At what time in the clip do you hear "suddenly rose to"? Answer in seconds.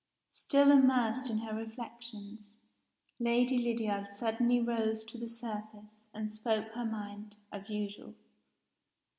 4.15-5.19